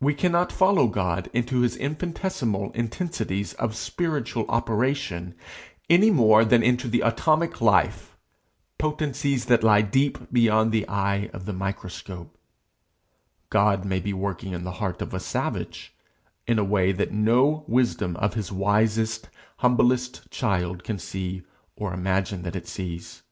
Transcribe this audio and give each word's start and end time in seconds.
We 0.00 0.14
cannot 0.14 0.52
follow 0.52 0.86
God 0.86 1.28
into 1.32 1.62
his 1.62 1.74
infinitesimal 1.76 2.70
intensities 2.76 3.54
of 3.54 3.74
spiritual 3.74 4.46
operation, 4.48 5.34
any 5.90 6.12
more 6.12 6.44
than 6.44 6.62
into 6.62 6.86
the 6.86 7.00
atomic 7.00 7.60
life 7.60 8.16
potencies 8.78 9.46
that 9.46 9.64
lie 9.64 9.82
deep 9.82 10.32
beyond 10.32 10.70
the 10.70 10.86
eye 10.88 11.28
of 11.32 11.44
the 11.44 11.52
microscope: 11.52 12.38
God 13.50 13.84
may 13.84 13.98
be 13.98 14.12
working 14.12 14.52
in 14.52 14.62
the 14.62 14.70
heart 14.78 15.02
of 15.02 15.12
a 15.12 15.18
savage, 15.18 15.92
in 16.46 16.60
a 16.60 16.64
way 16.64 16.92
that 16.92 17.10
no 17.10 17.64
wisdom 17.66 18.14
of 18.18 18.34
his 18.34 18.52
wisest, 18.52 19.28
humblest 19.56 20.30
child 20.30 20.84
can 20.84 21.00
see, 21.00 21.42
or 21.74 21.92
imagine 21.92 22.42
that 22.42 22.54
it 22.54 22.68
sees. 22.68 23.24